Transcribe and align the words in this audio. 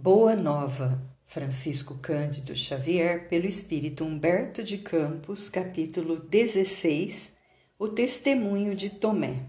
Boa 0.00 0.36
Nova, 0.36 1.02
Francisco 1.24 1.98
Cândido 2.00 2.54
Xavier, 2.54 3.28
pelo 3.28 3.46
Espírito 3.46 4.04
Humberto 4.04 4.62
de 4.62 4.78
Campos, 4.78 5.48
capítulo 5.48 6.20
16 6.20 7.32
O 7.76 7.88
Testemunho 7.88 8.76
de 8.76 8.90
Tomé. 8.90 9.40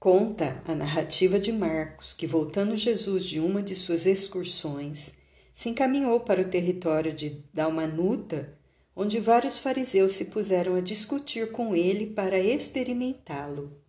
Conta 0.00 0.60
a 0.66 0.74
narrativa 0.74 1.38
de 1.38 1.52
Marcos 1.52 2.12
que, 2.12 2.26
voltando 2.26 2.74
Jesus 2.74 3.22
de 3.22 3.38
uma 3.38 3.62
de 3.62 3.76
suas 3.76 4.04
excursões, 4.04 5.14
se 5.54 5.68
encaminhou 5.68 6.18
para 6.18 6.42
o 6.42 6.48
território 6.48 7.12
de 7.12 7.44
Dalmanuta, 7.54 8.58
onde 8.96 9.20
vários 9.20 9.60
fariseus 9.60 10.10
se 10.10 10.24
puseram 10.24 10.74
a 10.74 10.80
discutir 10.80 11.52
com 11.52 11.72
ele 11.72 12.04
para 12.04 12.40
experimentá-lo. 12.40 13.80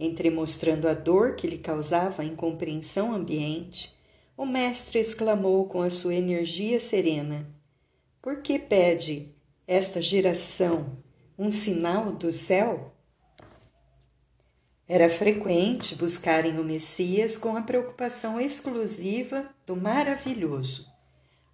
Entremostrando 0.00 0.88
a 0.88 0.94
dor 0.94 1.36
que 1.36 1.46
lhe 1.46 1.58
causava 1.58 2.22
a 2.22 2.26
incompreensão 2.26 3.14
ambiente, 3.14 3.95
o 4.36 4.44
mestre 4.44 4.98
exclamou 4.98 5.66
com 5.66 5.80
a 5.80 5.88
sua 5.88 6.14
energia 6.14 6.78
serena: 6.78 7.48
Por 8.20 8.42
que 8.42 8.58
pede 8.58 9.34
esta 9.66 10.00
geração 10.00 10.98
um 11.38 11.50
sinal 11.50 12.12
do 12.12 12.30
céu? 12.30 12.92
Era 14.88 15.08
frequente 15.08 15.96
buscarem 15.96 16.60
o 16.60 16.64
Messias 16.64 17.36
com 17.36 17.56
a 17.56 17.62
preocupação 17.62 18.40
exclusiva 18.40 19.48
do 19.66 19.74
maravilhoso. 19.74 20.86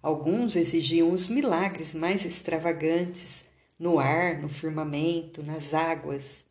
Alguns 0.01 0.55
exigiam 0.55 1.11
os 1.11 1.27
milagres 1.27 1.95
mais 1.95 2.25
extravagantes 2.25 3.47
no 3.79 3.97
ar, 3.97 4.39
no 4.39 4.49
firmamento, 4.49 5.41
nas 5.41 5.73
águas. 5.73 6.45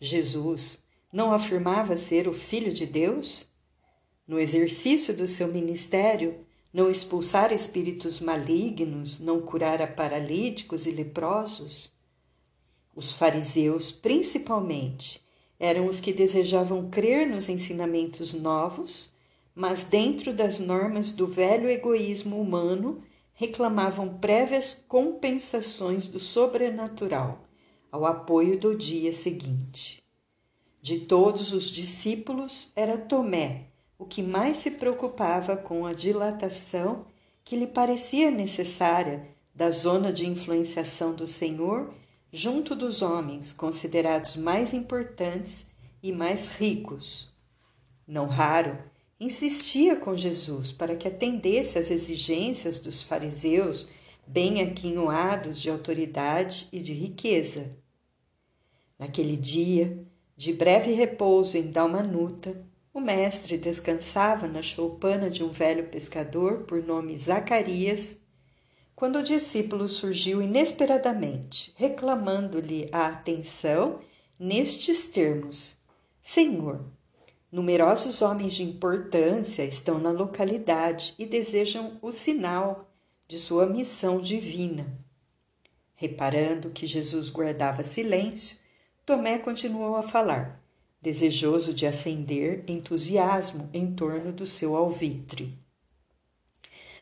Jesus 0.00 0.82
não 1.12 1.32
afirmava 1.32 1.94
ser 1.94 2.26
o 2.26 2.32
Filho 2.32 2.72
de 2.72 2.86
Deus? 2.86 3.48
No 4.26 4.40
exercício 4.40 5.14
do 5.14 5.26
seu 5.26 5.48
ministério, 5.48 6.40
não 6.72 6.90
expulsar 6.90 7.52
espíritos 7.52 8.20
malignos, 8.20 9.20
não 9.20 9.40
curar 9.40 9.80
a 9.80 9.86
paralíticos 9.86 10.86
e 10.86 10.90
leprosos? 10.90 11.92
Os 12.94 13.12
fariseus, 13.12 13.90
principalmente, 13.90 15.24
eram 15.60 15.86
os 15.86 16.00
que 16.00 16.12
desejavam 16.12 16.90
crer 16.90 17.28
nos 17.28 17.48
ensinamentos 17.48 18.32
novos, 18.32 19.14
mas 19.54 19.84
dentro 19.84 20.34
das 20.34 20.58
normas 20.58 21.10
do 21.10 21.26
velho 21.26 21.68
egoísmo 21.68 22.40
humano, 22.40 23.02
reclamavam 23.32 24.18
prévias 24.18 24.84
compensações 24.88 26.06
do 26.06 26.18
sobrenatural 26.18 27.46
ao 27.92 28.04
apoio 28.04 28.58
do 28.58 28.76
dia 28.76 29.12
seguinte. 29.12 30.02
De 30.82 31.00
todos 31.00 31.52
os 31.52 31.70
discípulos, 31.70 32.72
era 32.74 32.98
Tomé 32.98 33.75
o 33.98 34.04
que 34.04 34.22
mais 34.22 34.58
se 34.58 34.72
preocupava 34.72 35.56
com 35.56 35.86
a 35.86 35.92
dilatação 35.92 37.06
que 37.44 37.56
lhe 37.56 37.66
parecia 37.66 38.30
necessária 38.30 39.28
da 39.54 39.70
zona 39.70 40.12
de 40.12 40.26
influenciação 40.26 41.14
do 41.14 41.26
Senhor 41.26 41.94
junto 42.30 42.74
dos 42.74 43.00
homens 43.00 43.52
considerados 43.52 44.36
mais 44.36 44.74
importantes 44.74 45.68
e 46.02 46.12
mais 46.12 46.48
ricos. 46.48 47.32
Não 48.06 48.26
raro, 48.26 48.78
insistia 49.18 49.96
com 49.96 50.16
Jesus 50.16 50.72
para 50.72 50.94
que 50.94 51.08
atendesse 51.08 51.78
às 51.78 51.90
exigências 51.90 52.78
dos 52.78 53.02
fariseus 53.02 53.88
bem 54.26 54.60
aquinhoados 54.60 55.60
de 55.60 55.70
autoridade 55.70 56.68
e 56.72 56.80
de 56.80 56.92
riqueza. 56.92 57.70
Naquele 58.98 59.36
dia, 59.36 60.04
de 60.36 60.52
breve 60.52 60.92
repouso 60.92 61.56
em 61.56 61.70
Dalmanuta, 61.70 62.65
o 62.96 63.00
mestre 63.00 63.58
descansava 63.58 64.48
na 64.48 64.62
choupana 64.62 65.28
de 65.28 65.44
um 65.44 65.50
velho 65.50 65.86
pescador 65.88 66.62
por 66.62 66.82
nome 66.82 67.16
Zacarias, 67.18 68.16
quando 68.94 69.18
o 69.18 69.22
discípulo 69.22 69.86
surgiu 69.86 70.40
inesperadamente, 70.40 71.74
reclamando-lhe 71.76 72.88
a 72.90 73.08
atenção 73.08 74.00
nestes 74.38 75.08
termos: 75.08 75.76
Senhor, 76.22 76.86
numerosos 77.52 78.22
homens 78.22 78.54
de 78.54 78.62
importância 78.62 79.62
estão 79.62 79.98
na 79.98 80.10
localidade 80.10 81.14
e 81.18 81.26
desejam 81.26 81.98
o 82.00 82.10
sinal 82.10 82.90
de 83.28 83.38
sua 83.38 83.66
missão 83.66 84.18
divina. 84.22 84.98
Reparando 85.94 86.70
que 86.70 86.86
Jesus 86.86 87.28
guardava 87.28 87.82
silêncio, 87.82 88.56
Tomé 89.04 89.36
continuou 89.36 89.96
a 89.96 90.02
falar 90.02 90.65
desejoso 91.06 91.72
de 91.72 91.86
acender 91.86 92.64
entusiasmo 92.66 93.70
em 93.72 93.94
torno 93.94 94.32
do 94.32 94.44
seu 94.44 94.74
alvitre. 94.74 95.56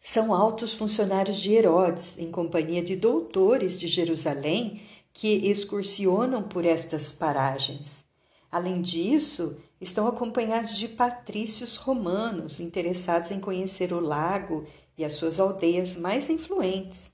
São 0.02 0.34
altos 0.34 0.74
funcionários 0.74 1.38
de 1.38 1.54
Herodes, 1.54 2.18
em 2.18 2.30
companhia 2.30 2.82
de 2.82 2.96
doutores 2.96 3.80
de 3.80 3.86
Jerusalém, 3.86 4.82
que 5.10 5.48
excursionam 5.48 6.42
por 6.42 6.66
estas 6.66 7.12
paragens. 7.12 8.04
Além 8.52 8.82
disso, 8.82 9.56
estão 9.80 10.06
acompanhados 10.06 10.76
de 10.76 10.86
patrícios 10.86 11.76
romanos 11.76 12.60
interessados 12.60 13.30
em 13.30 13.40
conhecer 13.40 13.90
o 13.90 14.00
lago 14.00 14.66
e 14.98 15.04
as 15.06 15.14
suas 15.14 15.40
aldeias 15.40 15.96
mais 15.96 16.28
influentes. 16.28 17.10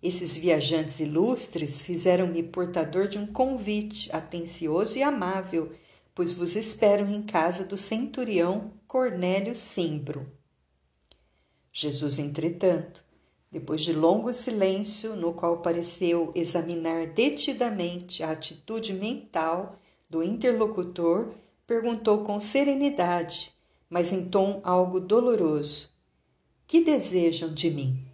Esses 0.00 0.36
viajantes 0.36 1.00
ilustres 1.00 1.82
fizeram-me 1.82 2.44
portador 2.44 3.08
de 3.08 3.18
um 3.18 3.26
convite 3.26 4.08
atencioso 4.14 4.96
e 4.96 5.02
amável 5.02 5.72
pois 6.18 6.32
vos 6.32 6.56
espero 6.56 7.08
em 7.08 7.22
casa 7.22 7.64
do 7.64 7.76
centurião 7.76 8.72
Cornélio 8.88 9.54
Simbro. 9.54 10.26
Jesus, 11.72 12.18
entretanto, 12.18 13.04
depois 13.52 13.82
de 13.82 13.92
longo 13.92 14.32
silêncio, 14.32 15.14
no 15.14 15.32
qual 15.32 15.58
pareceu 15.58 16.32
examinar 16.34 17.06
detidamente 17.06 18.24
a 18.24 18.32
atitude 18.32 18.94
mental 18.94 19.78
do 20.10 20.20
interlocutor, 20.20 21.28
perguntou 21.64 22.24
com 22.24 22.40
serenidade, 22.40 23.52
mas 23.88 24.10
em 24.10 24.28
tom 24.28 24.60
algo 24.64 24.98
doloroso: 24.98 25.88
Que 26.66 26.80
desejam 26.80 27.54
de 27.54 27.70
mim? 27.70 28.04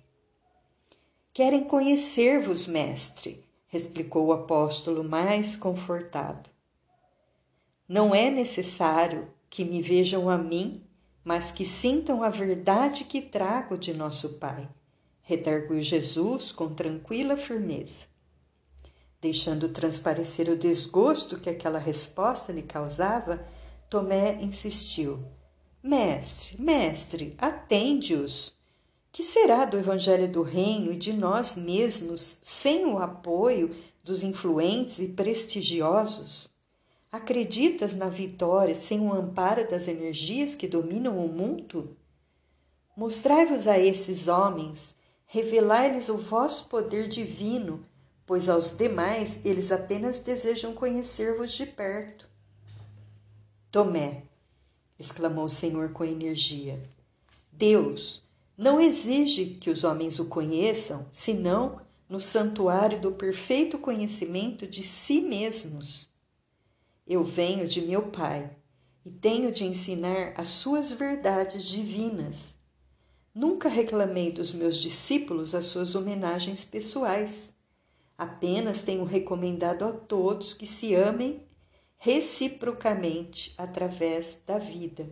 Querem 1.32 1.64
conhecer-vos, 1.64 2.66
mestre, 2.66 3.42
explicou 3.72 4.26
o 4.26 4.32
apóstolo 4.34 5.02
mais 5.02 5.56
confortado. 5.56 6.52
Não 7.94 8.12
é 8.12 8.28
necessário 8.28 9.28
que 9.48 9.64
me 9.64 9.80
vejam 9.80 10.28
a 10.28 10.36
mim, 10.36 10.82
mas 11.22 11.52
que 11.52 11.64
sintam 11.64 12.24
a 12.24 12.28
verdade 12.28 13.04
que 13.04 13.22
trago 13.22 13.78
de 13.78 13.94
nosso 13.94 14.40
Pai, 14.40 14.68
redarguiu 15.22 15.80
Jesus 15.80 16.50
com 16.50 16.74
tranquila 16.74 17.36
firmeza. 17.36 18.06
Deixando 19.20 19.68
transparecer 19.68 20.48
o 20.50 20.58
desgosto 20.58 21.38
que 21.38 21.48
aquela 21.48 21.78
resposta 21.78 22.50
lhe 22.50 22.62
causava, 22.62 23.46
Tomé 23.88 24.42
insistiu: 24.42 25.24
Mestre, 25.80 26.60
mestre, 26.60 27.36
atende-os. 27.38 28.56
Que 29.12 29.22
será 29.22 29.64
do 29.64 29.78
Evangelho 29.78 30.26
do 30.26 30.42
Reino 30.42 30.92
e 30.92 30.96
de 30.96 31.12
nós 31.12 31.54
mesmos 31.54 32.40
sem 32.42 32.86
o 32.86 32.98
apoio 32.98 33.72
dos 34.02 34.24
influentes 34.24 34.98
e 34.98 35.10
prestigiosos? 35.10 36.52
Acreditas 37.14 37.94
na 37.94 38.08
vitória 38.08 38.74
sem 38.74 38.98
o 38.98 39.12
amparo 39.12 39.70
das 39.70 39.86
energias 39.86 40.56
que 40.56 40.66
dominam 40.66 41.24
o 41.24 41.28
mundo? 41.28 41.96
Mostrai-vos 42.96 43.68
a 43.68 43.78
esses 43.78 44.26
homens, 44.26 44.96
revelai-lhes 45.24 46.08
o 46.08 46.16
vosso 46.16 46.66
poder 46.66 47.06
divino, 47.06 47.86
pois 48.26 48.48
aos 48.48 48.76
demais 48.76 49.38
eles 49.44 49.70
apenas 49.70 50.18
desejam 50.18 50.74
conhecer-vos 50.74 51.52
de 51.52 51.66
perto. 51.66 52.26
Tomé, 53.70 54.24
exclamou 54.98 55.44
o 55.44 55.48
Senhor 55.48 55.90
com 55.90 56.04
energia, 56.04 56.82
Deus 57.52 58.24
não 58.58 58.80
exige 58.80 59.54
que 59.60 59.70
os 59.70 59.84
homens 59.84 60.18
o 60.18 60.24
conheçam, 60.24 61.06
senão 61.12 61.80
no 62.08 62.18
santuário 62.18 63.00
do 63.00 63.12
perfeito 63.12 63.78
conhecimento 63.78 64.66
de 64.66 64.82
si 64.82 65.20
mesmos. 65.20 66.12
Eu 67.06 67.22
venho 67.22 67.68
de 67.68 67.82
meu 67.82 68.10
Pai 68.10 68.56
e 69.04 69.10
tenho 69.10 69.52
de 69.52 69.64
ensinar 69.64 70.32
as 70.36 70.48
suas 70.48 70.90
verdades 70.90 71.64
divinas. 71.64 72.54
Nunca 73.34 73.68
reclamei 73.68 74.32
dos 74.32 74.52
meus 74.52 74.78
discípulos 74.78 75.54
as 75.54 75.66
suas 75.66 75.94
homenagens 75.94 76.64
pessoais. 76.64 77.52
Apenas 78.16 78.82
tenho 78.82 79.04
recomendado 79.04 79.84
a 79.84 79.92
todos 79.92 80.54
que 80.54 80.66
se 80.66 80.94
amem 80.94 81.42
reciprocamente 81.98 83.54
através 83.58 84.40
da 84.46 84.58
vida. 84.58 85.08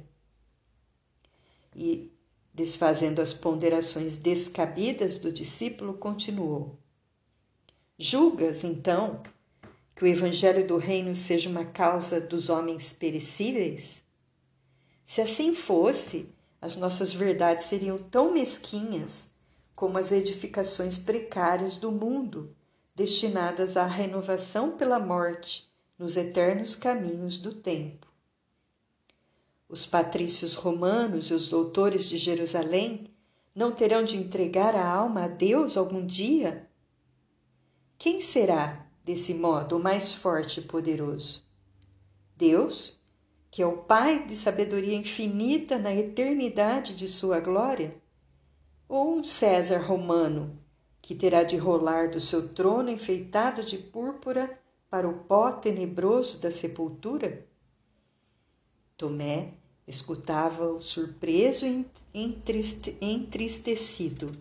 E, 1.74 2.12
desfazendo 2.54 3.20
as 3.20 3.34
ponderações 3.34 4.16
descabidas 4.16 5.18
do 5.18 5.32
discípulo, 5.32 5.94
continuou: 5.94 6.78
Julgas, 7.98 8.62
então, 8.62 9.22
que 9.94 10.04
o 10.04 10.06
Evangelho 10.06 10.66
do 10.66 10.76
Reino 10.76 11.14
seja 11.14 11.48
uma 11.48 11.64
causa 11.64 12.20
dos 12.20 12.48
homens 12.48 12.92
perecíveis? 12.92 14.02
Se 15.06 15.20
assim 15.20 15.54
fosse, 15.54 16.28
as 16.60 16.76
nossas 16.76 17.12
verdades 17.12 17.64
seriam 17.64 17.98
tão 17.98 18.32
mesquinhas 18.32 19.28
como 19.74 19.98
as 19.98 20.12
edificações 20.12 20.96
precárias 20.96 21.76
do 21.76 21.90
mundo, 21.90 22.54
destinadas 22.94 23.76
à 23.76 23.84
renovação 23.84 24.76
pela 24.76 24.98
morte 24.98 25.68
nos 25.98 26.16
eternos 26.16 26.74
caminhos 26.74 27.38
do 27.38 27.52
tempo. 27.52 28.06
Os 29.68 29.86
patrícios 29.86 30.54
romanos 30.54 31.30
e 31.30 31.34
os 31.34 31.48
doutores 31.48 32.08
de 32.08 32.16
Jerusalém 32.16 33.10
não 33.54 33.72
terão 33.72 34.02
de 34.02 34.16
entregar 34.16 34.74
a 34.74 34.86
alma 34.86 35.24
a 35.24 35.28
Deus 35.28 35.76
algum 35.76 36.04
dia? 36.04 36.68
Quem 37.98 38.20
será, 38.20 38.81
desse 39.04 39.34
modo, 39.34 39.76
o 39.76 39.82
mais 39.82 40.14
forte 40.14 40.60
e 40.60 40.62
poderoso? 40.62 41.42
Deus, 42.36 43.00
que 43.50 43.62
é 43.62 43.66
o 43.66 43.78
Pai 43.78 44.26
de 44.26 44.34
sabedoria 44.34 44.96
infinita 44.96 45.78
na 45.78 45.94
eternidade 45.94 46.94
de 46.94 47.06
sua 47.06 47.40
glória? 47.40 47.96
Ou 48.88 49.16
um 49.16 49.24
César 49.24 49.78
romano, 49.78 50.58
que 51.00 51.14
terá 51.14 51.42
de 51.42 51.56
rolar 51.56 52.10
do 52.10 52.20
seu 52.20 52.48
trono 52.48 52.90
enfeitado 52.90 53.64
de 53.64 53.78
púrpura 53.78 54.58
para 54.88 55.08
o 55.08 55.24
pó 55.24 55.52
tenebroso 55.52 56.40
da 56.40 56.50
sepultura? 56.50 57.46
Tomé 58.96 59.54
escutava-o 59.86 60.80
surpreso 60.80 61.66
e 61.66 61.86
entristecido. 63.00 64.32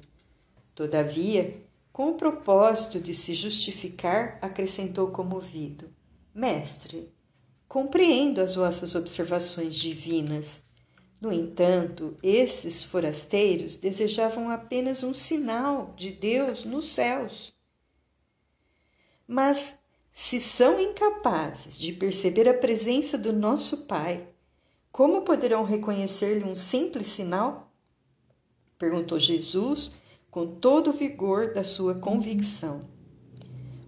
Todavia, 0.75 1.64
com 1.92 2.10
o 2.10 2.16
propósito 2.16 3.00
de 3.00 3.14
se 3.14 3.34
justificar, 3.34 4.38
acrescentou 4.42 5.12
comovido: 5.12 5.94
Mestre, 6.34 7.14
compreendo 7.68 8.42
as 8.42 8.56
vossas 8.56 8.96
observações 8.96 9.76
divinas. 9.76 10.64
No 11.20 11.32
entanto, 11.32 12.18
esses 12.24 12.84
forasteiros 12.84 13.76
desejavam 13.76 14.50
apenas 14.50 15.04
um 15.04 15.14
sinal 15.14 15.94
de 15.96 16.12
Deus 16.12 16.66
nos 16.66 16.90
céus. 16.90 17.54
Mas, 19.28 19.78
se 20.12 20.40
são 20.40 20.80
incapazes 20.80 21.78
de 21.78 21.94
perceber 21.94 22.50
a 22.50 22.54
presença 22.54 23.18
do 23.18 23.32
nosso 23.32 23.86
Pai, 23.86 24.28
como 24.92 25.22
poderão 25.22 25.64
reconhecer-lhe 25.64 26.44
um 26.44 26.56
simples 26.56 27.08
sinal? 27.08 27.72
Perguntou 28.78 29.20
Jesus 29.20 29.92
com 30.31 30.48
todo 30.48 30.92
o 30.92 30.94
vigor 30.94 31.54
da 31.54 31.63
sua 31.63 31.94
convicção. 31.94 32.89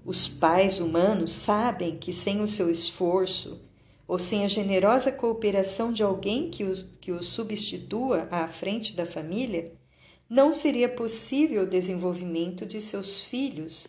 Os 0.06 0.28
pais 0.28 0.82
humanos 0.82 1.32
sabem 1.32 1.98
que 1.98 2.14
sem 2.14 2.42
o 2.42 2.48
seu 2.48 2.70
esforço 2.70 3.62
ou 4.06 4.20
sem 4.20 4.44
a 4.44 4.50
generosa 4.50 5.12
cooperação 5.12 5.92
de 5.92 6.04
alguém 6.04 6.52
que 6.52 6.66
o, 6.66 6.76
que 7.00 7.14
o 7.14 7.24
substitua 7.24 8.28
à 8.30 8.48
frente 8.50 8.94
da 8.96 9.06
família, 9.06 9.74
não 10.30 10.52
seria 10.52 10.90
possível 10.90 11.64
o 11.64 11.68
desenvolvimento 11.68 12.66
de 12.66 12.82
seus 12.82 13.24
filhos 13.24 13.88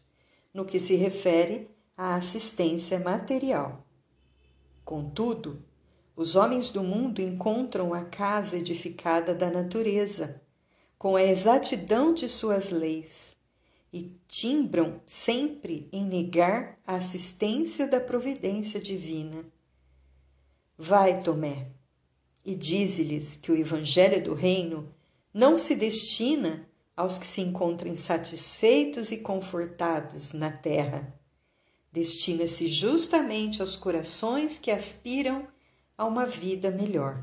no 0.52 0.64
que 0.64 0.78
se 0.78 0.94
refere 0.94 1.68
à 1.96 2.14
assistência 2.14 3.00
material. 3.00 3.84
Contudo, 4.84 5.64
os 6.14 6.36
homens 6.36 6.70
do 6.70 6.84
mundo 6.84 7.20
encontram 7.20 7.92
a 7.92 8.04
casa 8.04 8.56
edificada 8.56 9.34
da 9.34 9.50
natureza, 9.50 10.40
com 11.04 11.16
a 11.16 11.22
exatidão 11.22 12.14
de 12.14 12.26
suas 12.26 12.70
leis, 12.70 13.36
e 13.92 14.18
timbram 14.26 15.02
sempre 15.06 15.86
em 15.92 16.02
negar 16.02 16.80
a 16.86 16.94
assistência 16.94 17.86
da 17.86 18.00
providência 18.00 18.80
divina. 18.80 19.44
Vai, 20.78 21.22
Tomé, 21.22 21.72
e 22.42 22.54
dize-lhes 22.54 23.36
que 23.36 23.52
o 23.52 23.54
Evangelho 23.54 24.24
do 24.24 24.32
Reino 24.32 24.88
não 25.30 25.58
se 25.58 25.74
destina 25.74 26.66
aos 26.96 27.18
que 27.18 27.26
se 27.26 27.42
encontrem 27.42 27.94
satisfeitos 27.94 29.12
e 29.12 29.18
confortados 29.18 30.32
na 30.32 30.50
terra. 30.50 31.14
Destina-se 31.92 32.66
justamente 32.66 33.60
aos 33.60 33.76
corações 33.76 34.56
que 34.56 34.70
aspiram 34.70 35.46
a 35.98 36.06
uma 36.06 36.24
vida 36.24 36.70
melhor. 36.70 37.22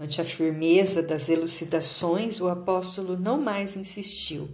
Ante 0.00 0.18
a 0.18 0.24
firmeza 0.24 1.02
das 1.02 1.28
elucidações, 1.28 2.40
o 2.40 2.48
apóstolo 2.48 3.18
não 3.18 3.38
mais 3.38 3.76
insistiu. 3.76 4.48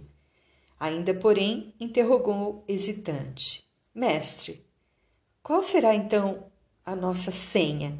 Ainda, 0.77 1.13
porém, 1.13 1.73
interrogou 1.79 2.65
hesitante: 2.67 3.65
Mestre, 3.95 4.67
qual 5.41 5.63
será 5.63 5.95
então 5.95 6.51
a 6.85 6.93
nossa 6.93 7.31
senha? 7.31 7.97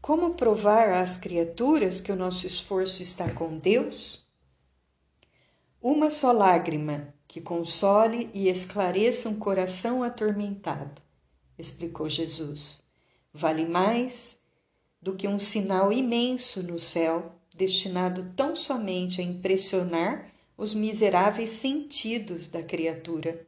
Como 0.00 0.34
provar 0.34 0.92
às 0.92 1.16
criaturas 1.16 2.00
que 2.00 2.12
o 2.12 2.16
nosso 2.16 2.46
esforço 2.46 3.02
está 3.02 3.28
com 3.32 3.58
Deus? 3.58 4.24
Uma 5.82 6.08
só 6.08 6.30
lágrima 6.30 7.12
que 7.26 7.40
console 7.40 8.30
e 8.32 8.48
esclareça 8.48 9.28
um 9.28 9.34
coração 9.34 10.04
atormentado, 10.04 11.02
explicou 11.58 12.08
Jesus 12.08 12.80
vale 13.32 13.64
mais 13.64 14.38
do 15.00 15.14
que 15.14 15.26
um 15.26 15.38
sinal 15.38 15.92
imenso 15.92 16.62
no 16.62 16.78
céu, 16.78 17.34
destinado 17.54 18.32
tão 18.36 18.54
somente 18.54 19.20
a 19.20 19.24
impressionar 19.24 20.30
os 20.56 20.74
miseráveis 20.74 21.50
sentidos 21.50 22.48
da 22.48 22.62
criatura. 22.62 23.46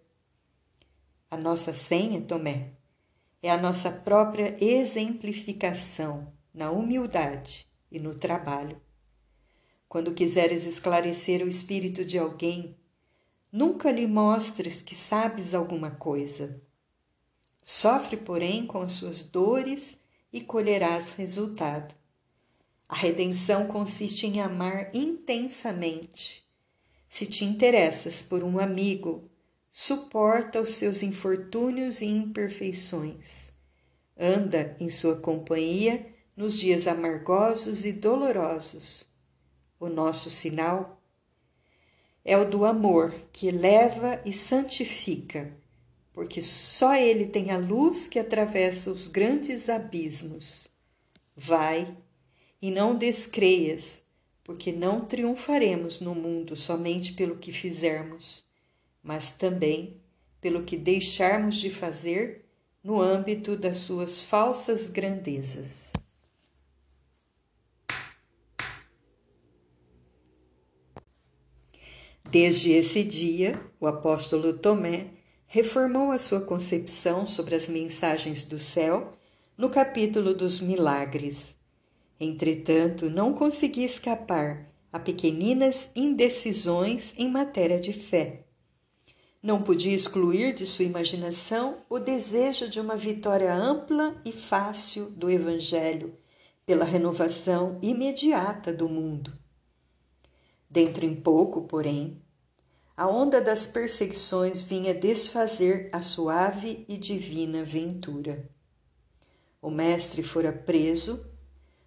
A 1.31 1.37
nossa 1.37 1.73
senha, 1.73 2.21
Tomé, 2.23 2.71
é 3.43 3.51
a 3.51 3.61
nossa 3.61 3.91
própria 3.91 4.57
exemplificação 4.63 6.33
na 6.55 6.71
humildade 6.71 7.67
e 7.91 7.99
no 7.99 8.15
trabalho. 8.15 8.81
Quando 9.89 10.15
quiseres 10.15 10.65
esclarecer 10.65 11.45
o 11.45 11.49
espírito 11.49 12.05
de 12.05 12.19
alguém, 12.19 12.77
nunca 13.51 13.91
lhe 13.91 14.07
mostres 14.07 14.81
que 14.81 14.95
sabes 14.95 15.53
alguma 15.53 15.91
coisa 15.91 16.63
Sofre, 17.65 18.17
porém, 18.17 18.67
com 18.67 18.81
as 18.83 18.93
suas 18.93 19.23
dores 19.23 19.99
e 20.33 20.41
colherás 20.41 21.11
resultado. 21.11 21.95
A 22.89 22.95
redenção 22.95 23.67
consiste 23.67 24.27
em 24.27 24.41
amar 24.41 24.91
intensamente. 24.95 26.45
Se 27.09 27.27
te 27.27 27.45
interessas 27.45 28.23
por 28.23 28.43
um 28.43 28.59
amigo, 28.59 29.31
suporta 29.73 30.61
os 30.61 30.71
seus 30.75 31.03
infortúnios 31.03 32.01
e 32.01 32.07
imperfeições. 32.07 33.51
Anda 34.19 34.77
em 34.79 34.89
sua 34.91 35.17
companhia 35.17 36.07
nos 36.37 36.59
dias 36.59 36.87
amargosos 36.87 37.85
e 37.85 37.93
dolorosos. 37.93 39.07
O 39.79 39.89
nosso 39.89 40.31
sinal 40.31 41.03
é 42.25 42.37
o 42.37 42.49
do 42.49 42.65
amor 42.65 43.13
que 43.33 43.51
leva 43.51 44.21
e 44.25 44.33
santifica 44.33 45.53
porque 46.13 46.43
só 46.43 46.95
Ele 46.95 47.27
tem 47.27 47.51
a 47.51 47.57
luz 47.57 48.07
que 48.07 48.19
atravessa 48.19 48.91
os 48.91 49.09
grandes 49.09 49.69
abismos. 49.69 50.69
Vai 51.35 51.97
e 52.61 52.71
não 52.71 52.95
descreias, 52.95 54.03
porque 54.45 54.71
não 54.71 55.05
triunfaremos 55.05 56.01
no 56.01 56.15
mundo 56.15 56.55
somente 56.55 57.15
pelo 57.15 57.39
que 57.39 57.51
fizermos, 57.51 58.45
mas 59.03 59.33
também 59.33 60.01
pelo 60.41 60.65
que 60.65 60.77
deixarmos 60.77 61.57
de 61.57 61.71
fazer 61.71 62.45
no 62.85 63.01
âmbito 63.01 63.57
das 63.57 63.77
suas 63.79 64.23
falsas 64.23 64.91
grandezas. 64.91 65.93
Desde 72.29 72.73
esse 72.73 73.05
dia, 73.05 73.61
o 73.79 73.87
apóstolo 73.87 74.55
Tomé 74.55 75.22
reformou 75.53 76.11
a 76.13 76.17
sua 76.17 76.41
concepção 76.41 77.27
sobre 77.27 77.55
as 77.55 77.69
mensagens 77.69 78.43
do 78.43 78.59
céu 78.59 79.13
no 79.55 79.69
capítulo 79.69 80.33
dos 80.33 80.61
milagres. 80.61 81.55
Entretanto, 82.19 83.11
não 83.11 83.35
conseguia 83.35 83.85
escapar 83.85 84.67
a 84.91 84.99
pequeninas 84.99 85.91
indecisões 85.95 87.13
em 87.19 87.31
matéria 87.31 87.79
de 87.79 87.93
fé. 87.93 88.47
Não 89.43 89.61
podia 89.61 89.95
excluir 89.95 90.55
de 90.55 90.65
sua 90.65 90.87
imaginação 90.87 91.83
o 91.87 91.99
desejo 91.99 92.67
de 92.67 92.81
uma 92.81 92.97
vitória 92.97 93.55
ampla 93.55 94.19
e 94.25 94.33
fácil 94.33 95.11
do 95.11 95.31
Evangelho 95.31 96.17
pela 96.65 96.87
renovação 96.87 97.79
imediata 97.83 98.73
do 98.73 98.89
mundo. 98.89 99.39
Dentro 100.71 101.05
em 101.05 101.15
pouco, 101.15 101.61
porém, 101.61 102.23
a 102.97 103.07
onda 103.07 103.41
das 103.41 103.67
perseguições 103.67 104.61
vinha 104.61 104.95
desfazer 104.95 105.89
a 105.93 106.03
suave 106.03 106.85
e 106.89 106.97
divina 106.97 107.65
ventura. 107.65 108.49
O 109.61 109.71
mestre 109.71 110.23
fora 110.23 110.53
preso, 110.53 111.25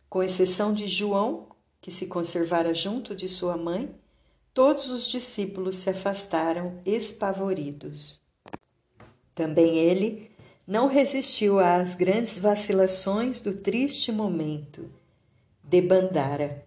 com 0.10 0.24
exceção 0.24 0.74
de 0.74 0.88
João, 0.88 1.50
que 1.80 1.92
se 1.92 2.08
conservara 2.08 2.74
junto 2.74 3.14
de 3.14 3.28
sua 3.28 3.56
mãe, 3.56 3.94
todos 4.54 4.90
os 4.90 5.08
discípulos 5.08 5.76
se 5.76 5.90
afastaram 5.90 6.80
espavoridos. 6.86 8.20
Também 9.36 9.78
ele 9.78 10.32
não 10.66 10.88
resistiu 10.88 11.60
às 11.60 11.94
grandes 11.94 12.40
vacilações 12.40 13.42
do 13.42 13.54
triste 13.54 14.12
momento. 14.12 14.90
Debandara. 15.62 16.66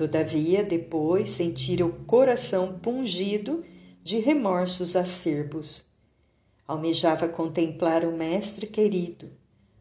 Todavia, 0.00 0.64
depois 0.64 1.28
sentira 1.28 1.84
o 1.84 1.92
coração 1.92 2.78
pungido 2.78 3.62
de 4.02 4.18
remorsos 4.18 4.96
acerbos. 4.96 5.84
Almejava 6.66 7.28
contemplar 7.28 8.06
o 8.06 8.16
Mestre 8.16 8.66
querido, 8.66 9.30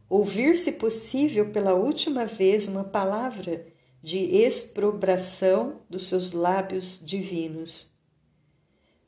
ouvir, 0.10 0.58
se 0.58 0.74
possível, 0.74 1.52
pela 1.52 1.74
última 1.74 2.26
vez 2.26 2.68
uma 2.68 2.84
palavra 2.84 3.66
de 4.04 4.18
exprobração 4.18 5.80
dos 5.90 6.10
seus 6.10 6.34
lábios 6.34 7.00
divinos. 7.02 7.90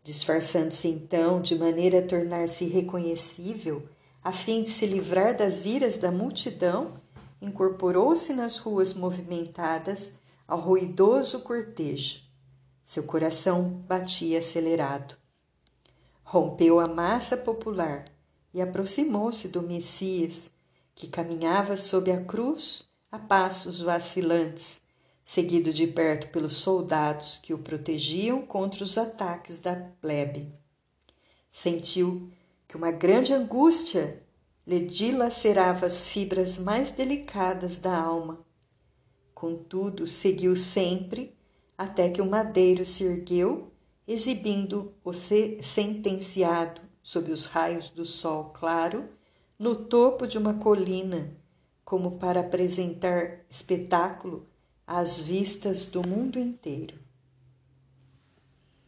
Disfarçando-se 0.05 0.87
então 0.87 1.41
de 1.41 1.55
maneira 1.55 1.99
a 1.99 2.07
tornar-se 2.07 2.63
reconhecível, 2.63 3.83
a 4.23 4.31
fim 4.31 4.63
de 4.63 4.69
se 4.69 4.85
livrar 4.85 5.35
das 5.35 5.65
iras 5.65 5.97
da 5.97 6.09
multidão, 6.09 6.93
incorporou-se 7.41 8.31
nas 8.31 8.59
ruas 8.59 8.93
movimentadas 8.93 10.13
ao 10.51 10.59
ruidoso 10.59 11.39
cortejo. 11.39 12.23
Seu 12.83 13.03
coração 13.03 13.69
batia 13.87 14.39
acelerado. 14.39 15.15
Rompeu 16.25 16.77
a 16.77 16.89
massa 16.89 17.37
popular 17.37 18.03
e 18.53 18.61
aproximou-se 18.61 19.47
do 19.47 19.61
Messias, 19.61 20.51
que 20.93 21.07
caminhava 21.07 21.77
sob 21.77 22.11
a 22.11 22.21
cruz 22.25 22.83
a 23.09 23.17
passos 23.17 23.79
vacilantes, 23.79 24.81
seguido 25.23 25.71
de 25.71 25.87
perto 25.87 26.27
pelos 26.33 26.55
soldados 26.55 27.37
que 27.37 27.53
o 27.53 27.57
protegiam 27.57 28.41
contra 28.41 28.83
os 28.83 28.97
ataques 28.97 29.57
da 29.57 29.77
plebe. 30.01 30.53
Sentiu 31.49 32.29
que 32.67 32.75
uma 32.75 32.91
grande 32.91 33.33
angústia 33.33 34.21
lhe 34.67 34.85
dilacerava 34.85 35.85
as 35.85 36.07
fibras 36.07 36.59
mais 36.59 36.91
delicadas 36.91 37.79
da 37.79 37.95
alma. 37.97 38.50
Contudo, 39.41 40.05
seguiu 40.05 40.55
sempre 40.55 41.35
até 41.75 42.11
que 42.11 42.21
o 42.21 42.29
madeiro 42.29 42.85
se 42.85 43.03
ergueu, 43.03 43.71
exibindo 44.07 44.93
o 45.03 45.11
sentenciado 45.11 46.79
sob 47.01 47.31
os 47.31 47.45
raios 47.45 47.89
do 47.89 48.05
sol 48.05 48.51
claro 48.53 49.09
no 49.57 49.75
topo 49.75 50.27
de 50.27 50.37
uma 50.37 50.53
colina, 50.53 51.35
como 51.83 52.19
para 52.19 52.41
apresentar 52.41 53.43
espetáculo 53.49 54.45
às 54.85 55.19
vistas 55.19 55.87
do 55.87 56.07
mundo 56.07 56.37
inteiro. 56.37 56.99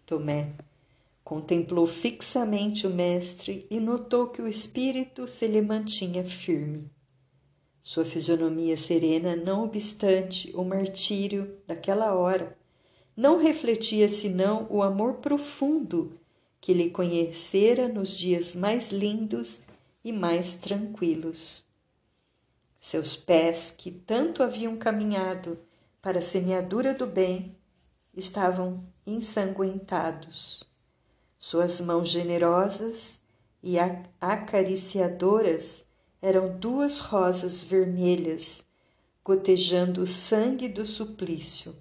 Tomé 0.06 0.54
Contemplou 1.24 1.88
fixamente 1.88 2.86
o 2.86 2.92
mestre 2.92 3.66
e 3.72 3.80
notou 3.80 4.28
que 4.28 4.40
o 4.40 4.48
espírito 4.48 5.28
se 5.28 5.48
lhe 5.48 5.64
mantinha 5.64 6.24
firme. 6.24 6.92
Sua 7.84 8.06
fisionomia 8.06 8.78
serena, 8.78 9.36
não 9.36 9.66
obstante 9.66 10.56
o 10.56 10.64
martírio 10.64 11.58
daquela 11.68 12.16
hora, 12.16 12.58
não 13.16 13.38
refletia 13.38 14.08
senão 14.08 14.66
o 14.70 14.82
amor 14.82 15.16
profundo 15.16 16.18
que 16.62 16.74
lhe 16.74 16.90
conhecera 16.90 17.90
nos 17.90 18.18
dias 18.18 18.56
mais 18.56 18.90
lindos 18.90 19.60
e 20.02 20.14
mais 20.14 20.56
tranquilos. 20.56 21.66
Seus 22.80 23.18
pés, 23.18 23.70
que 23.70 23.92
tanto 23.92 24.42
haviam 24.42 24.78
caminhado 24.78 25.60
para 26.02 26.20
a 26.20 26.22
semeadura 26.22 26.94
do 26.94 27.06
bem, 27.06 27.54
estavam 28.16 28.82
ensanguentados. 29.06 30.64
Suas 31.38 31.82
mãos 31.82 32.08
generosas 32.08 33.20
e 33.62 33.76
acariciadoras 34.22 35.84
eram 36.24 36.58
duas 36.58 37.00
rosas 37.00 37.62
vermelhas, 37.62 38.66
gotejando 39.26 40.04
o 40.04 40.08
sangue 40.08 40.70
do 40.70 40.86
suplício. 40.86 41.76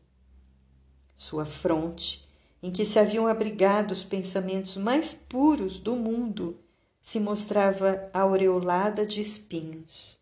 Sua 1.17 1.47
fronte, 1.47 2.29
em 2.61 2.73
que 2.73 2.85
se 2.85 2.99
haviam 2.99 3.29
abrigado 3.29 3.93
os 3.93 4.03
pensamentos 4.03 4.77
mais 4.77 5.15
puros 5.15 5.79
do 5.79 5.95
mundo, 5.95 6.59
se 7.01 7.21
mostrava 7.21 8.11
aureolada 8.13 9.07
de 9.07 9.21
espinhos. 9.21 10.19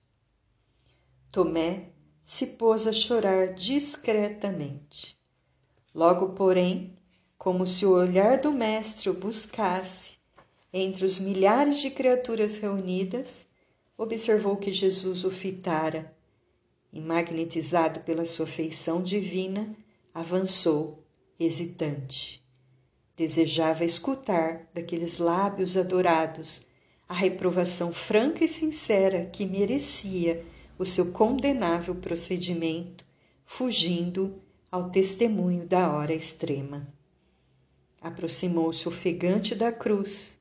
Tomé 1.33 1.89
se 2.23 2.47
pôs 2.47 2.87
a 2.87 2.93
chorar 2.93 3.55
discretamente. 3.55 5.19
Logo, 5.95 6.35
porém, 6.35 6.95
como 7.39 7.67
se 7.67 7.87
o 7.87 7.93
olhar 7.93 8.39
do 8.39 8.53
Mestre 8.53 9.09
o 9.09 9.15
buscasse 9.15 10.19
entre 10.71 11.07
os 11.07 11.19
milhares 11.19 11.79
de 11.79 11.91
criaturas 11.91 12.59
reunidas, 12.59 13.49
observou 14.03 14.57
que 14.57 14.73
Jesus 14.73 15.25
o 15.25 15.31
fitara 15.31 16.17
e, 16.91 16.99
magnetizado 16.99 18.01
pela 18.01 18.25
sua 18.25 18.47
feição 18.47 19.03
divina, 19.03 19.77
avançou, 20.15 21.05
hesitante. 21.39 22.43
Desejava 23.15 23.85
escutar 23.85 24.71
daqueles 24.73 25.19
lábios 25.19 25.77
adorados 25.77 26.63
a 27.07 27.13
reprovação 27.13 27.93
franca 27.93 28.43
e 28.43 28.49
sincera 28.49 29.27
que 29.27 29.45
merecia 29.45 30.47
o 30.79 30.85
seu 30.87 31.13
condenável 31.13 31.95
procedimento, 31.95 33.05
fugindo 33.45 34.41
ao 34.73 34.89
testemunho 34.89 35.67
da 35.67 35.93
hora 35.93 36.15
extrema. 36.15 36.89
Aproximou-se 38.01 38.89
ofegante 38.89 39.55
da 39.55 39.71
cruz 39.71 40.40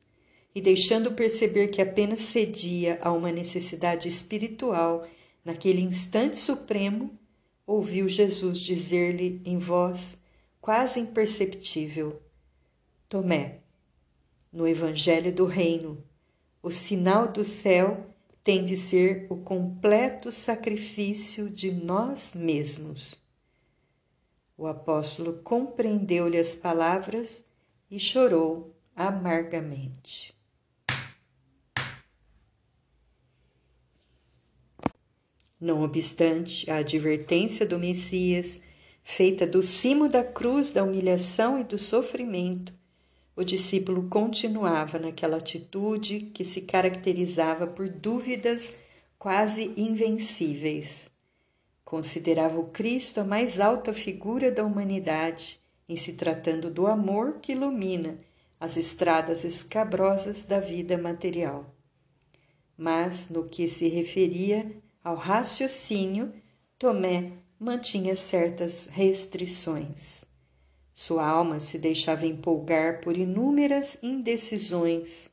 e, 0.59 0.61
deixando 0.61 1.13
perceber 1.13 1.69
que 1.69 1.81
apenas 1.81 2.19
cedia 2.19 2.99
a 3.01 3.13
uma 3.13 3.31
necessidade 3.31 4.09
espiritual 4.09 5.07
naquele 5.43 5.79
instante 5.79 6.37
supremo, 6.37 7.17
ouviu 7.65 8.09
Jesus 8.09 8.59
dizer-lhe 8.59 9.41
em 9.45 9.57
voz 9.57 10.17
quase 10.59 10.99
imperceptível: 10.99 12.21
Tomé, 13.07 13.61
no 14.51 14.67
Evangelho 14.67 15.33
do 15.33 15.45
Reino, 15.45 16.03
o 16.61 16.69
sinal 16.69 17.29
do 17.29 17.45
céu 17.45 18.13
tem 18.43 18.65
de 18.65 18.75
ser 18.75 19.27
o 19.29 19.37
completo 19.37 20.29
sacrifício 20.29 21.49
de 21.49 21.71
nós 21.71 22.33
mesmos. 22.33 23.15
O 24.57 24.67
apóstolo 24.67 25.41
compreendeu-lhe 25.41 26.37
as 26.37 26.53
palavras 26.53 27.45
e 27.89 27.97
chorou 27.97 28.75
amargamente. 28.93 30.37
Não 35.59 35.83
obstante 35.83 36.69
a 36.71 36.77
advertência 36.77 37.65
do 37.65 37.77
Messias, 37.77 38.59
feita 39.03 39.45
do 39.45 39.61
cimo 39.61 40.07
da 40.07 40.23
cruz 40.23 40.69
da 40.69 40.83
humilhação 40.83 41.59
e 41.59 41.63
do 41.63 41.77
sofrimento, 41.77 42.73
o 43.39 43.43
discípulo 43.45 44.09
continuava 44.09 44.99
naquela 44.99 45.37
atitude 45.37 46.29
que 46.33 46.43
se 46.43 46.59
caracterizava 46.59 47.65
por 47.65 47.87
dúvidas 47.87 48.75
quase 49.17 49.73
invencíveis. 49.77 51.09
Considerava 51.85 52.59
o 52.59 52.67
Cristo 52.67 53.21
a 53.21 53.23
mais 53.23 53.61
alta 53.61 53.93
figura 53.93 54.51
da 54.51 54.65
humanidade 54.65 55.57
em 55.87 55.95
se 55.95 56.15
tratando 56.15 56.69
do 56.69 56.85
amor 56.85 57.39
que 57.41 57.53
ilumina 57.53 58.19
as 58.59 58.75
estradas 58.75 59.45
escabrosas 59.45 60.43
da 60.43 60.59
vida 60.59 60.97
material. 60.97 61.73
Mas, 62.77 63.29
no 63.29 63.45
que 63.45 63.69
se 63.69 63.87
referia 63.87 64.69
ao 65.03 65.15
raciocínio, 65.15 66.33
Tomé 66.77 67.33
mantinha 67.59 68.15
certas 68.15 68.87
restrições. 68.91 70.23
Sua 70.93 71.27
alma 71.27 71.59
se 71.59 71.77
deixava 71.77 72.25
empolgar 72.25 73.01
por 73.01 73.17
inúmeras 73.17 73.97
indecisões. 74.01 75.29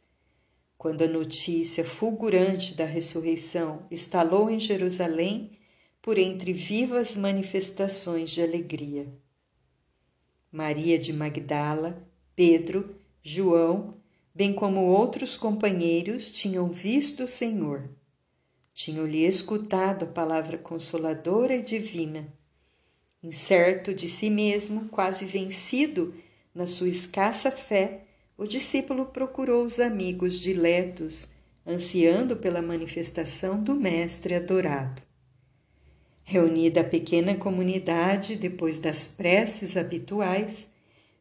Quando 0.76 1.02
a 1.02 1.08
notícia 1.08 1.84
fulgurante 1.84 2.74
da 2.74 2.84
ressurreição 2.84 3.86
estalou 3.90 4.50
em 4.50 4.60
Jerusalém, 4.60 5.56
por 6.06 6.18
entre 6.18 6.52
vivas 6.52 7.16
manifestações 7.16 8.30
de 8.30 8.40
alegria. 8.40 9.12
Maria 10.52 10.96
de 10.96 11.12
Magdala, 11.12 12.08
Pedro, 12.36 12.94
João, 13.24 13.96
bem 14.32 14.52
como 14.52 14.82
outros 14.82 15.36
companheiros, 15.36 16.30
tinham 16.30 16.70
visto 16.70 17.24
o 17.24 17.28
Senhor. 17.28 17.90
Tinham-lhe 18.76 19.24
escutado 19.24 20.02
a 20.02 20.06
palavra 20.06 20.58
consoladora 20.58 21.56
e 21.56 21.62
divina. 21.62 22.28
Incerto 23.22 23.94
de 23.94 24.06
si 24.06 24.28
mesmo, 24.28 24.90
quase 24.90 25.24
vencido 25.24 26.14
na 26.54 26.66
sua 26.66 26.90
escassa 26.90 27.50
fé, 27.50 28.02
o 28.36 28.44
discípulo 28.44 29.06
procurou 29.06 29.64
os 29.64 29.80
amigos 29.80 30.38
diletos, 30.38 31.26
ansiando 31.66 32.36
pela 32.36 32.60
manifestação 32.60 33.62
do 33.62 33.74
Mestre 33.74 34.34
adorado. 34.34 35.00
Reunida 36.22 36.82
a 36.82 36.84
pequena 36.84 37.34
comunidade 37.34 38.36
depois 38.36 38.78
das 38.78 39.08
preces 39.08 39.74
habituais, 39.78 40.68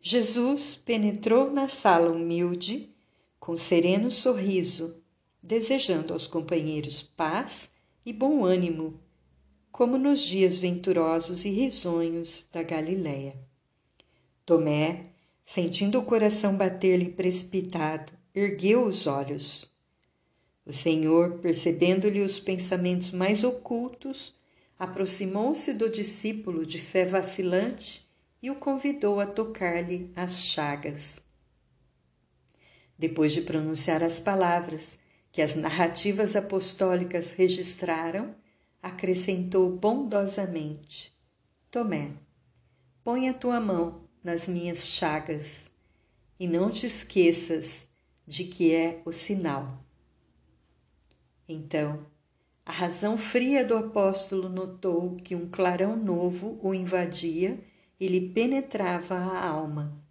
Jesus 0.01 0.75
penetrou 0.75 1.49
na 1.49 1.69
sala 1.69 2.11
humilde, 2.11 2.93
com 3.39 3.55
sereno 3.55 4.11
sorriso, 4.11 5.04
desejando 5.45 6.11
aos 6.11 6.25
companheiros 6.25 7.03
paz 7.03 7.71
e 8.03 8.11
bom 8.11 8.43
ânimo, 8.43 8.99
como 9.71 9.97
nos 9.97 10.21
dias 10.21 10.57
venturosos 10.57 11.45
e 11.45 11.49
risonhos 11.49 12.47
da 12.51 12.63
Galiléia. 12.63 13.37
Tomé, 14.43 15.11
sentindo 15.43 15.99
o 15.99 16.05
coração 16.05 16.55
bater-lhe 16.55 17.09
precipitado, 17.09 18.11
ergueu 18.33 18.85
os 18.85 19.05
olhos. 19.05 19.71
O 20.65 20.73
Senhor, 20.73 21.37
percebendo-lhe 21.39 22.21
os 22.21 22.39
pensamentos 22.39 23.11
mais 23.11 23.43
ocultos, 23.43 24.33
aproximou-se 24.79 25.73
do 25.73 25.89
discípulo 25.89 26.65
de 26.65 26.79
fé 26.79 27.05
vacilante 27.05 28.09
e 28.41 28.49
o 28.49 28.55
convidou 28.55 29.19
a 29.19 29.27
tocar-lhe 29.27 30.11
as 30.15 30.43
chagas. 30.43 31.23
Depois 32.97 33.33
de 33.33 33.41
pronunciar 33.41 34.01
as 34.01 34.19
palavras 34.19 34.97
que 35.35 35.41
as 35.41 35.53
narrativas 35.53 36.33
apostólicas 36.33 37.33
registraram, 37.33 38.33
acrescentou 38.81 39.69
bondosamente: 39.69 41.13
Tomé, 41.69 42.11
põe 43.03 43.27
a 43.27 43.33
tua 43.33 43.59
mão 43.59 44.07
nas 44.23 44.47
minhas 44.47 44.87
chagas 44.87 45.69
e 46.39 46.47
não 46.47 46.71
te 46.71 46.85
esqueças 46.85 47.85
de 48.25 48.45
que 48.45 48.73
é 48.73 49.01
o 49.03 49.11
sinal. 49.11 49.83
Então, 51.49 52.05
a 52.65 52.71
razão 52.71 53.17
fria 53.17 53.65
do 53.65 53.75
apóstolo 53.75 54.47
notou 54.47 55.17
que 55.17 55.35
um 55.35 55.49
clarão 55.49 55.97
novo 55.97 56.57
o 56.63 56.73
invadia 56.73 57.59
e 57.99 58.07
lhe 58.07 58.29
penetrava 58.29 59.15
a 59.15 59.45
alma. 59.45 60.01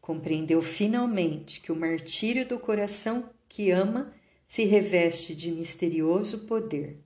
Compreendeu 0.00 0.60
finalmente 0.60 1.60
que 1.60 1.70
o 1.70 1.76
martírio 1.76 2.44
do 2.44 2.58
coração 2.58 3.30
que 3.48 3.70
ama 3.70 4.17
se 4.48 4.64
reveste 4.64 5.32
de 5.32 5.52
misterioso 5.52 6.46
poder. 6.46 6.98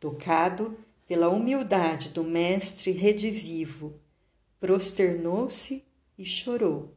Tocado 0.00 0.78
pela 1.06 1.28
humildade 1.28 2.08
do 2.08 2.24
Mestre 2.24 2.92
redivivo, 2.92 4.00
prosternou-se 4.58 5.84
e 6.16 6.24
chorou. 6.24 6.96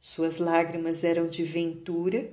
Suas 0.00 0.38
lágrimas 0.38 1.04
eram 1.04 1.28
de 1.28 1.44
ventura 1.44 2.32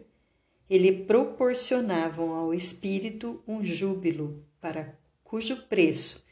e 0.67 0.79
lhe 0.79 1.03
proporcionavam 1.03 2.33
ao 2.33 2.51
espírito 2.53 3.43
um 3.47 3.63
júbilo 3.63 4.43
para 4.59 4.97
cujo 5.23 5.63
preço 5.67 6.27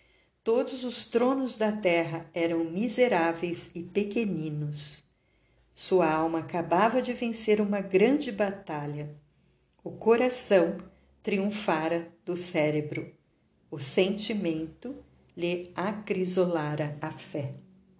todos 0.47 0.85
os 0.85 1.05
tronos 1.05 1.57
da 1.57 1.73
terra 1.73 2.25
eram 2.33 2.63
miseráveis 2.63 3.69
e 3.75 3.83
pequeninos. 3.83 5.03
Sua 5.73 6.09
alma 6.09 6.39
acabava 6.39 7.01
de 7.01 7.11
vencer 7.11 7.59
uma 7.59 7.81
grande 7.81 8.31
batalha. 8.31 9.13
O 9.87 9.91
coração 9.91 10.75
triunfara 11.23 12.11
do 12.25 12.35
cérebro 12.35 13.09
o 13.71 13.79
sentimento 13.79 15.01
lhe 15.33 15.71
acrisolara 15.73 16.97
a 16.99 17.09
fé. 17.09 17.53